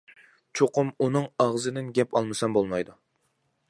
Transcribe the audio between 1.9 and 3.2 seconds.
گەپ ئالمىسام بولمايدۇ.